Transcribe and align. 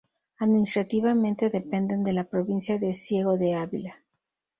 Administrativamente 0.39 1.51
dependen 1.51 2.01
de 2.03 2.13
la 2.13 2.23
provincia 2.23 2.79
de 2.79 2.91
Ciego 2.91 3.37
de 3.37 3.53
Ávila. 3.53 4.01